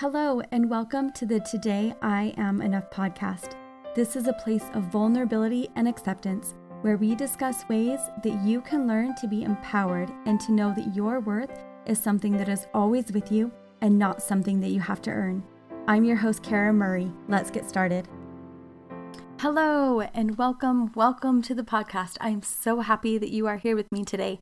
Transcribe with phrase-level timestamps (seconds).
[0.00, 3.54] Hello, and welcome to the Today I Am Enough podcast.
[3.94, 8.86] This is a place of vulnerability and acceptance where we discuss ways that you can
[8.86, 13.10] learn to be empowered and to know that your worth is something that is always
[13.10, 15.42] with you and not something that you have to earn.
[15.88, 17.10] I'm your host, Kara Murray.
[17.26, 18.06] Let's get started.
[19.40, 22.18] Hello, and welcome, welcome to the podcast.
[22.20, 24.40] I'm so happy that you are here with me today.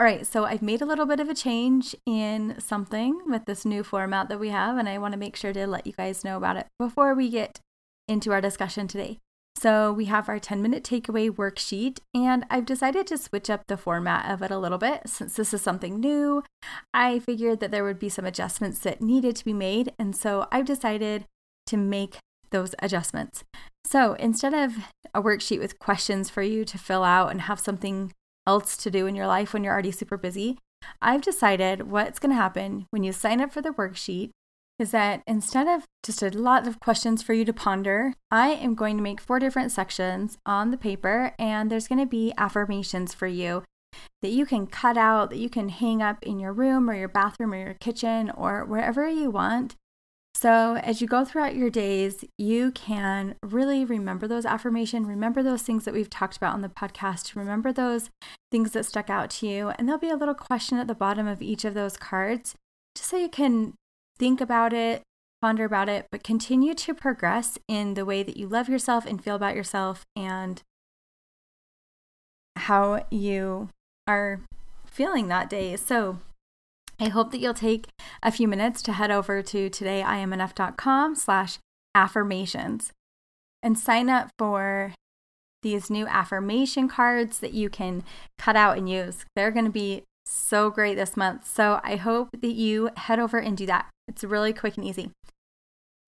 [0.00, 3.66] All right, so I've made a little bit of a change in something with this
[3.66, 6.24] new format that we have, and I want to make sure to let you guys
[6.24, 7.60] know about it before we get
[8.08, 9.18] into our discussion today.
[9.58, 13.76] So, we have our 10 minute takeaway worksheet, and I've decided to switch up the
[13.76, 16.44] format of it a little bit since this is something new.
[16.94, 20.46] I figured that there would be some adjustments that needed to be made, and so
[20.50, 21.26] I've decided
[21.66, 22.16] to make
[22.50, 23.44] those adjustments.
[23.84, 24.76] So, instead of
[25.14, 28.12] a worksheet with questions for you to fill out and have something
[28.46, 30.58] else to do in your life when you're already super busy,
[31.00, 34.30] I've decided what's going to happen when you sign up for the worksheet
[34.78, 38.74] is that instead of just a lot of questions for you to ponder, I am
[38.74, 43.12] going to make four different sections on the paper, and there's going to be affirmations
[43.12, 43.62] for you
[44.22, 47.08] that you can cut out, that you can hang up in your room or your
[47.08, 49.76] bathroom or your kitchen or wherever you want
[50.34, 55.62] so, as you go throughout your days, you can really remember those affirmation, remember those
[55.62, 58.10] things that we've talked about on the podcast, remember those
[58.50, 61.26] things that stuck out to you, and there'll be a little question at the bottom
[61.26, 62.54] of each of those cards
[62.94, 63.74] just so you can
[64.18, 65.02] think about it,
[65.42, 69.22] ponder about it, but continue to progress in the way that you love yourself and
[69.22, 70.62] feel about yourself and
[72.56, 73.68] how you
[74.06, 74.40] are
[74.86, 75.76] feeling that day.
[75.76, 76.18] So,
[77.00, 77.86] I hope that you'll take
[78.22, 81.58] a few minutes to head over to todayimenough.com slash
[81.94, 82.92] affirmations
[83.62, 84.92] and sign up for
[85.62, 88.04] these new affirmation cards that you can
[88.38, 89.24] cut out and use.
[89.34, 91.46] They're going to be so great this month.
[91.46, 93.88] So I hope that you head over and do that.
[94.06, 95.10] It's really quick and easy.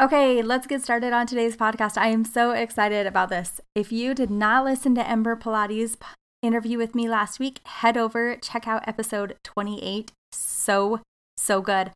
[0.00, 1.98] Okay, let's get started on today's podcast.
[1.98, 3.60] I am so excited about this.
[3.74, 5.96] If you did not listen to Ember Pilates'
[6.42, 11.00] interview with me last week, head over, check out episode 28 so,
[11.36, 11.92] so good.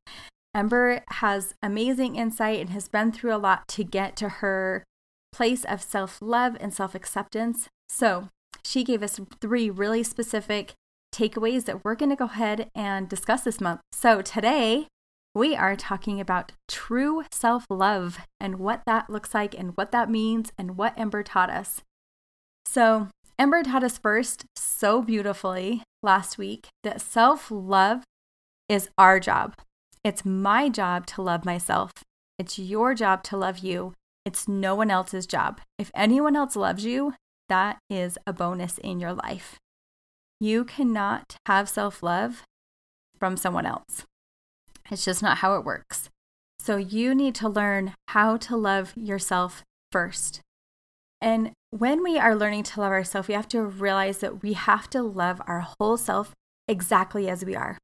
[0.54, 4.84] Ember has amazing insight and has been through a lot to get to her
[5.32, 7.68] place of self love and self acceptance.
[7.88, 8.28] So,
[8.64, 10.74] she gave us three really specific
[11.14, 13.80] takeaways that we're going to go ahead and discuss this month.
[13.92, 14.86] So, today
[15.34, 20.08] we are talking about true self love and what that looks like and what that
[20.08, 21.82] means and what Ember taught us.
[22.66, 23.08] So,
[23.38, 28.04] Ember taught us first so beautifully last week that self love
[28.68, 29.54] is our job.
[30.02, 31.92] It's my job to love myself.
[32.38, 33.94] It's your job to love you.
[34.24, 35.60] It's no one else's job.
[35.78, 37.14] If anyone else loves you,
[37.48, 39.58] that is a bonus in your life.
[40.40, 42.42] You cannot have self love
[43.18, 44.04] from someone else.
[44.90, 46.08] It's just not how it works.
[46.58, 50.40] So you need to learn how to love yourself first.
[51.20, 54.88] And when we are learning to love ourselves, we have to realize that we have
[54.90, 56.32] to love our whole self
[56.68, 57.78] exactly as we are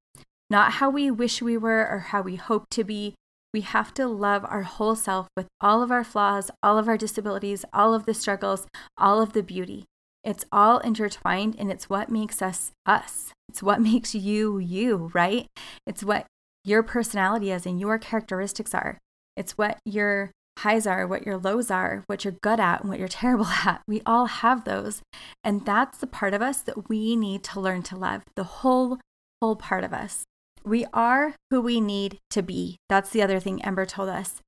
[0.50, 3.14] not how we wish we were or how we hope to be.
[3.54, 6.96] We have to love our whole self with all of our flaws, all of our
[6.96, 8.66] disabilities, all of the struggles,
[8.98, 9.84] all of the beauty.
[10.22, 13.32] It's all intertwined and it's what makes us us.
[13.48, 15.46] It's what makes you you, right?
[15.86, 16.26] It's what
[16.64, 18.98] your personality is and your characteristics are.
[19.36, 22.98] It's what your highs are, what your lows are, what you're good at, and what
[22.98, 23.82] you're terrible at.
[23.86, 25.02] We all have those.
[25.42, 28.98] And that's the part of us that we need to learn to love, the whole,
[29.40, 30.24] whole part of us.
[30.64, 32.76] We are who we need to be.
[32.88, 34.40] That's the other thing Ember told us.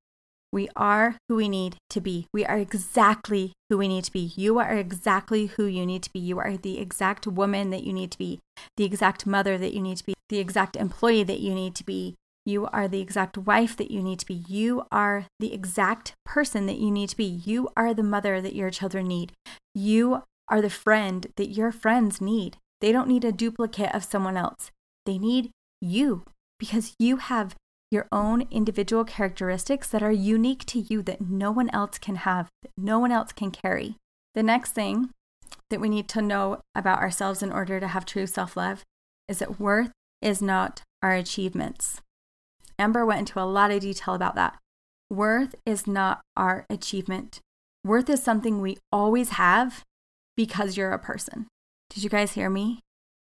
[0.52, 2.26] We are who we need to be.
[2.32, 4.32] We are exactly who we need to be.
[4.36, 6.20] You are exactly who you need to be.
[6.20, 8.40] You are the exact woman that you need to be,
[8.76, 11.84] the exact mother that you need to be, the exact employee that you need to
[11.84, 12.16] be.
[12.44, 14.34] You are the exact wife that you need to be.
[14.34, 17.24] You are the exact person that you need to be.
[17.24, 19.32] You are the mother that your children need.
[19.74, 22.58] You are the friend that your friends need.
[22.82, 24.70] They don't need a duplicate of someone else.
[25.06, 25.50] They need
[25.82, 26.24] you
[26.58, 27.54] because you have
[27.90, 32.48] your own individual characteristics that are unique to you that no one else can have,
[32.62, 33.96] that no one else can carry.
[34.34, 35.10] The next thing
[35.68, 38.82] that we need to know about ourselves in order to have true self love
[39.28, 39.90] is that worth
[40.22, 42.00] is not our achievements.
[42.78, 44.58] Amber went into a lot of detail about that.
[45.10, 47.40] Worth is not our achievement.
[47.84, 49.82] Worth is something we always have
[50.36, 51.46] because you're a person.
[51.90, 52.80] Did you guys hear me?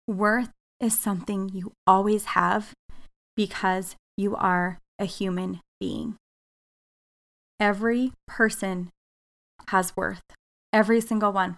[0.08, 0.50] Worth
[0.80, 2.74] is something you always have
[3.36, 6.16] because you are a human being.
[7.60, 8.90] Every person
[9.70, 10.24] has worth,
[10.72, 11.58] every single one.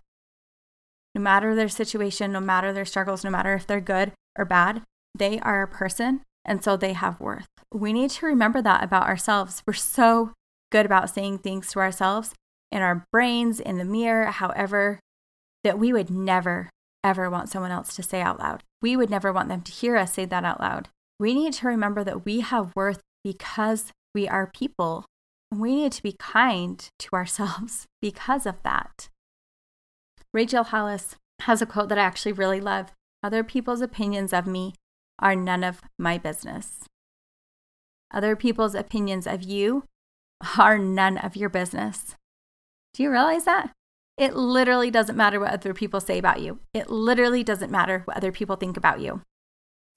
[1.14, 4.82] No matter their situation, no matter their struggles, no matter if they're good or bad,
[5.14, 7.48] they are a person And so they have worth.
[7.74, 9.62] We need to remember that about ourselves.
[9.66, 10.34] We're so
[10.72, 12.34] good about saying things to ourselves
[12.72, 15.00] in our brains, in the mirror, however,
[15.64, 16.70] that we would never,
[17.04, 18.64] ever want someone else to say out loud.
[18.82, 20.90] We would never want them to hear us say that out loud.
[21.20, 25.06] We need to remember that we have worth because we are people.
[25.52, 29.10] We need to be kind to ourselves because of that.
[30.34, 32.92] Rachel Hollis has a quote that I actually really love
[33.24, 34.74] Other people's opinions of me
[35.20, 36.80] are none of my business.
[38.12, 39.84] Other people's opinions of you
[40.58, 42.16] are none of your business.
[42.94, 43.72] Do you realize that?
[44.22, 46.60] It literally doesn't matter what other people say about you.
[46.76, 49.22] It literally doesn't matter what other people think about you.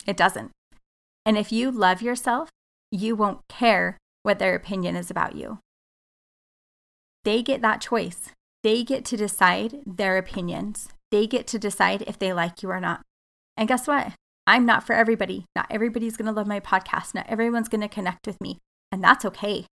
[0.07, 0.51] It doesn't.
[1.27, 2.49] And if you love yourself,
[2.91, 5.59] you won't care what their opinion is about you.
[7.25, 8.31] They get that choice.
[8.63, 10.89] They get to decide their opinions.
[11.11, 13.03] They get to decide if they like you or not.
[13.59, 14.13] And guess what?
[14.47, 15.45] I'm not for everybody.
[15.55, 17.15] Not everybody's going to love my podcast.
[17.15, 18.57] Not everyone's going to connect with me.
[18.91, 19.67] And that's okay.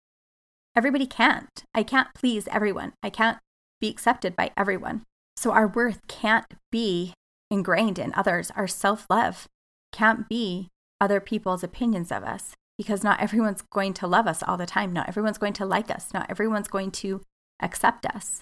[0.75, 1.63] Everybody can't.
[1.73, 2.91] I can't please everyone.
[3.01, 3.37] I can't
[3.81, 5.03] be accepted by everyone.
[5.35, 7.13] So our worth can't be
[7.49, 8.51] ingrained in others.
[8.55, 9.47] Our self love
[9.91, 10.69] can't be
[11.01, 14.93] other people's opinions of us because not everyone's going to love us all the time.
[14.93, 16.13] Not everyone's going to like us.
[16.13, 17.21] Not everyone's going to
[17.61, 18.41] accept us.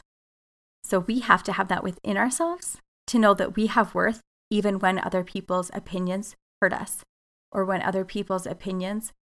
[0.83, 2.77] So we have to have that within ourselves
[3.07, 7.03] to know that we have worth even when other people's opinions hurt us
[7.51, 9.13] or when other people's opinions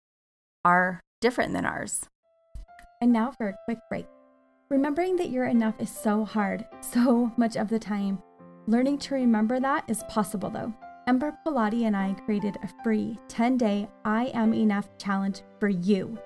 [0.64, 2.06] are different than ours.
[3.02, 4.06] And now for a quick break.
[4.70, 8.22] Remembering that you're enough is so hard, so much of the time.
[8.68, 10.74] Learning to remember that is possible though.
[11.08, 16.18] Ember Pilati and I created a free 10 day I Am Enough challenge for you.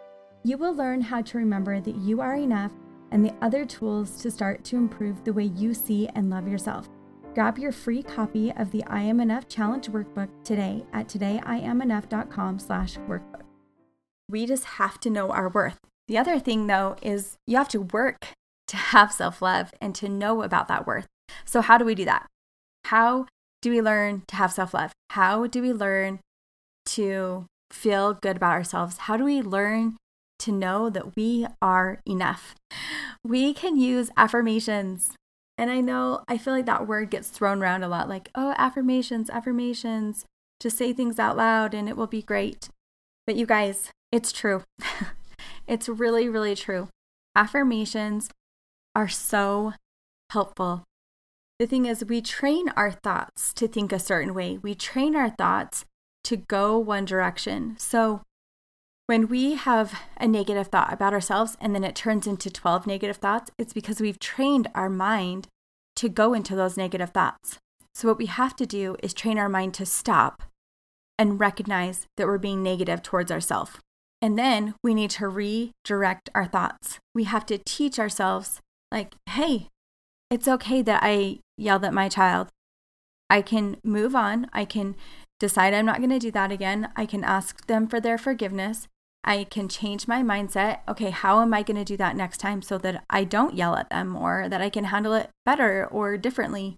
[0.43, 2.71] You will learn how to remember that you are enough
[3.11, 6.89] and the other tools to start to improve the way you see and love yourself.
[7.35, 12.97] Grab your free copy of the I Am Enough Challenge workbook today at todayIamenough.com slash
[13.07, 13.43] workbook.
[14.27, 15.90] We just have to know our worth.
[16.11, 18.33] The other thing, though, is you have to work
[18.67, 21.07] to have self love and to know about that worth.
[21.45, 22.27] So, how do we do that?
[22.83, 23.27] How
[23.61, 24.91] do we learn to have self love?
[25.11, 26.19] How do we learn
[26.87, 28.97] to feel good about ourselves?
[28.97, 29.95] How do we learn
[30.39, 32.55] to know that we are enough?
[33.23, 35.13] We can use affirmations.
[35.57, 38.53] And I know, I feel like that word gets thrown around a lot like, oh,
[38.57, 40.25] affirmations, affirmations,
[40.59, 42.67] just say things out loud and it will be great.
[43.25, 44.63] But you guys, it's true.
[45.71, 46.89] It's really, really true.
[47.33, 48.29] Affirmations
[48.93, 49.71] are so
[50.29, 50.83] helpful.
[51.59, 55.29] The thing is, we train our thoughts to think a certain way, we train our
[55.29, 55.85] thoughts
[56.25, 57.77] to go one direction.
[57.79, 58.21] So,
[59.07, 63.17] when we have a negative thought about ourselves and then it turns into 12 negative
[63.17, 65.47] thoughts, it's because we've trained our mind
[65.95, 67.59] to go into those negative thoughts.
[67.95, 70.43] So, what we have to do is train our mind to stop
[71.17, 73.79] and recognize that we're being negative towards ourselves.
[74.21, 76.99] And then we need to redirect our thoughts.
[77.15, 78.59] We have to teach ourselves,
[78.91, 79.67] like, hey,
[80.29, 82.49] it's okay that I yelled at my child.
[83.29, 84.47] I can move on.
[84.53, 84.95] I can
[85.39, 86.89] decide I'm not going to do that again.
[86.95, 88.87] I can ask them for their forgiveness.
[89.23, 90.79] I can change my mindset.
[90.87, 93.75] Okay, how am I going to do that next time so that I don't yell
[93.75, 96.77] at them or that I can handle it better or differently?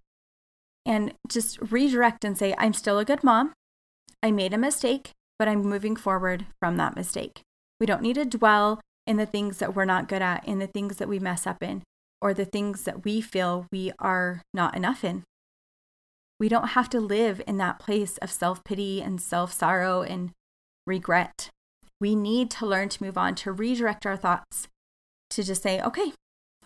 [0.85, 3.53] And just redirect and say, I'm still a good mom.
[4.21, 7.41] I made a mistake but I'm moving forward from that mistake.
[7.79, 10.67] We don't need to dwell in the things that we're not good at, in the
[10.67, 11.83] things that we mess up in,
[12.21, 15.23] or the things that we feel we are not enough in.
[16.39, 20.31] We don't have to live in that place of self pity and self sorrow and
[20.85, 21.49] regret.
[21.99, 24.67] We need to learn to move on, to redirect our thoughts,
[25.31, 26.13] to just say, okay,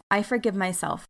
[0.10, 1.06] I forgive myself.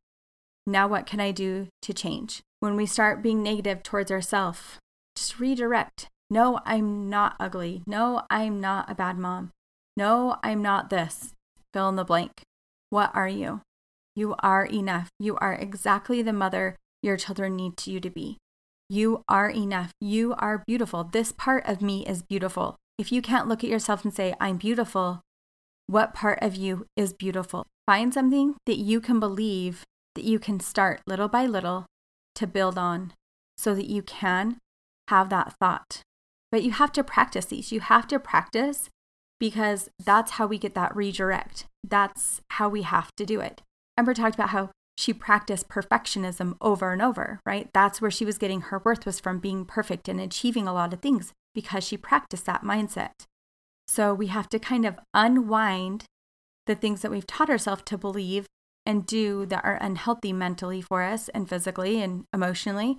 [0.66, 2.42] Now, what can I do to change?
[2.60, 4.80] When we start being negative towards ourselves,
[5.16, 7.84] just redirect no, I'm not ugly.
[7.88, 9.52] No, I'm not a bad mom.
[9.96, 11.34] No, I'm not this.
[11.74, 12.42] Fill in the blank.
[12.90, 13.62] What are you?
[14.16, 15.10] You are enough.
[15.20, 18.38] You are exactly the mother your children need you to be.
[18.90, 19.92] You are enough.
[20.02, 21.04] You are beautiful.
[21.04, 22.76] This part of me is beautiful.
[22.98, 25.22] If you can't look at yourself and say, I'm beautiful,
[25.88, 27.66] what part of you is beautiful?
[27.86, 29.84] Find something that you can believe
[30.16, 31.86] that you can start little by little
[32.36, 33.14] to build on
[33.58, 34.58] so that you can
[35.10, 36.02] have that thought
[36.52, 37.72] but you have to practice these.
[37.72, 38.90] You have to practice
[39.40, 41.66] because that's how we get that redirect.
[41.88, 43.62] That's how we have to do it.
[43.98, 47.70] Ember talked about how she practiced perfectionism over and over, right?
[47.74, 50.94] That's where she was getting her worth was from being perfect and achieving a lot
[50.94, 53.26] of things because she practiced that mindset.
[53.88, 56.06] So we have to kind of unwind
[56.66, 58.48] the things that we've taught ourselves to believe
[58.86, 62.98] and do that are unhealthy mentally for us and physically and emotionally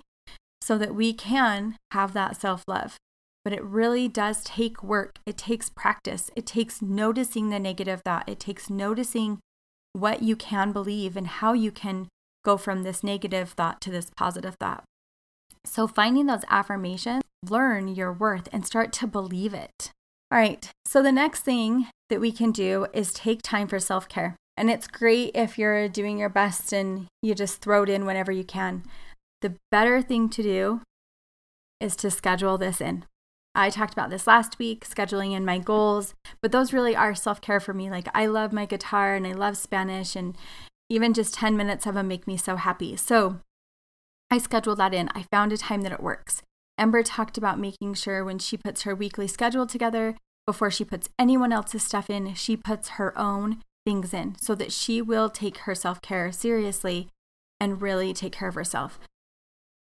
[0.61, 2.97] so that we can have that self love
[3.43, 5.19] but it really does take work.
[5.25, 6.29] It takes practice.
[6.35, 8.27] It takes noticing the negative thought.
[8.27, 9.39] It takes noticing
[9.93, 12.07] what you can believe and how you can
[12.43, 14.83] go from this negative thought to this positive thought.
[15.65, 19.91] So, finding those affirmations, learn your worth and start to believe it.
[20.31, 20.69] All right.
[20.85, 24.35] So, the next thing that we can do is take time for self care.
[24.57, 28.31] And it's great if you're doing your best and you just throw it in whenever
[28.31, 28.83] you can.
[29.41, 30.81] The better thing to do
[31.79, 33.05] is to schedule this in.
[33.59, 37.41] I talked about this last week, scheduling in my goals, but those really are self
[37.41, 37.89] care for me.
[37.89, 40.37] Like, I love my guitar and I love Spanish, and
[40.89, 42.95] even just 10 minutes of them make me so happy.
[42.95, 43.39] So,
[44.31, 45.09] I scheduled that in.
[45.13, 46.41] I found a time that it works.
[46.77, 50.15] Ember talked about making sure when she puts her weekly schedule together,
[50.49, 54.71] before she puts anyone else's stuff in, she puts her own things in so that
[54.71, 57.09] she will take her self care seriously
[57.59, 58.99] and really take care of herself.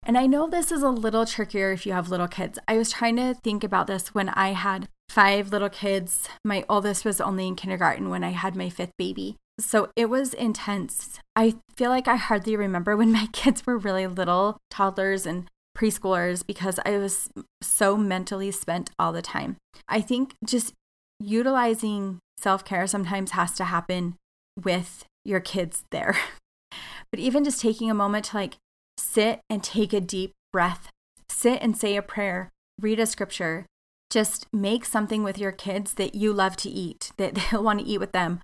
[0.04, 2.58] And I know this is a little trickier if you have little kids.
[2.68, 6.28] I was trying to think about this when I had five little kids.
[6.44, 9.38] My oldest was only in kindergarten when I had my fifth baby.
[9.60, 11.20] So it was intense.
[11.36, 16.46] I feel like I hardly remember when my kids were really little, toddlers and preschoolers,
[16.46, 17.30] because I was
[17.62, 19.58] so mentally spent all the time.
[19.88, 20.74] I think just
[21.20, 24.16] utilizing self care sometimes has to happen
[24.62, 26.18] with your kids there.
[27.12, 28.58] but even just taking a moment to like
[29.02, 30.90] sit and take a deep breath,
[31.30, 33.66] sit and say a prayer, read a scripture,
[34.10, 37.86] just make something with your kids that you love to eat, that they'll want to
[37.86, 38.42] eat with them,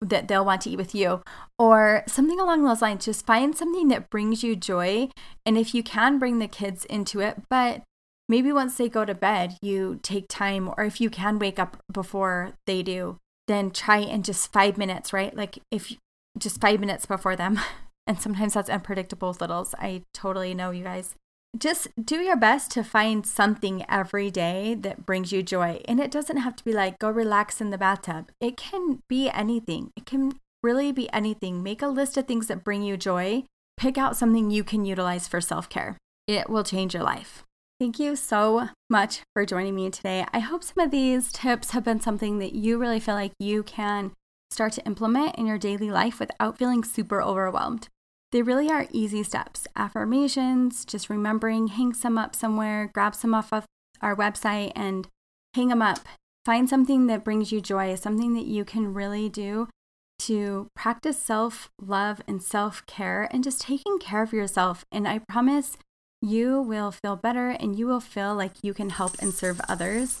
[0.00, 1.22] that they'll want to eat with you,
[1.58, 3.04] or something along those lines.
[3.04, 5.08] Just find something that brings you joy.
[5.44, 7.42] And if you can, bring the kids into it.
[7.48, 7.82] But
[8.28, 11.78] maybe once they go to bed, you take time, or if you can wake up
[11.90, 13.16] before they do,
[13.48, 15.34] then try in just five minutes, right?
[15.34, 15.94] Like if
[16.38, 17.58] just five minutes before them,
[18.06, 19.74] And sometimes that's unpredictable with littles.
[19.78, 21.14] I totally know you guys.
[21.58, 25.80] Just do your best to find something every day that brings you joy.
[25.86, 28.30] And it doesn't have to be like go relax in the bathtub.
[28.40, 29.90] It can be anything.
[29.96, 30.32] It can
[30.62, 31.62] really be anything.
[31.62, 33.44] Make a list of things that bring you joy.
[33.76, 35.96] Pick out something you can utilize for self care.
[36.26, 37.42] It will change your life.
[37.78, 40.24] Thank you so much for joining me today.
[40.32, 43.62] I hope some of these tips have been something that you really feel like you
[43.62, 44.12] can
[44.50, 47.88] start to implement in your daily life without feeling super overwhelmed.
[48.36, 49.66] They really are easy steps.
[49.76, 53.64] Affirmations, just remembering, hang some up somewhere, grab some off of
[54.02, 55.08] our website and
[55.54, 56.00] hang them up.
[56.44, 59.70] Find something that brings you joy, something that you can really do
[60.18, 64.84] to practice self love and self care and just taking care of yourself.
[64.92, 65.78] And I promise
[66.20, 70.20] you will feel better and you will feel like you can help and serve others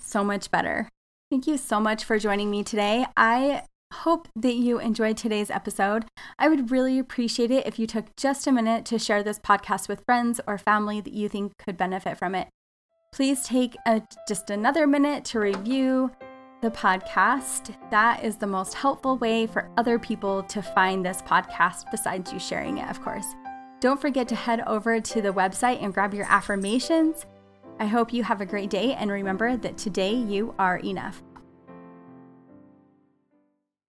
[0.00, 0.88] so much better.
[1.30, 3.06] Thank you so much for joining me today.
[3.16, 3.62] I
[3.96, 6.04] hope that you enjoyed today's episode.
[6.38, 9.88] I would really appreciate it if you took just a minute to share this podcast
[9.88, 12.48] with friends or family that you think could benefit from it.
[13.12, 16.10] Please take a, just another minute to review
[16.62, 17.74] the podcast.
[17.90, 22.38] That is the most helpful way for other people to find this podcast, besides you
[22.38, 23.26] sharing it, of course.
[23.80, 27.26] Don't forget to head over to the website and grab your affirmations.
[27.78, 31.22] I hope you have a great day and remember that today you are enough.